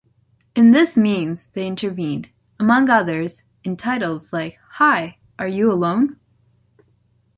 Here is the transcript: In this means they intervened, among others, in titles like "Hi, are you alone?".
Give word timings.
In 0.55 0.71
this 0.71 0.97
means 0.97 1.49
they 1.53 1.67
intervened, 1.67 2.31
among 2.59 2.89
others, 2.89 3.43
in 3.63 3.77
titles 3.77 4.33
like 4.33 4.57
"Hi, 4.77 5.19
are 5.37 5.47
you 5.47 5.71
alone?". 5.71 6.19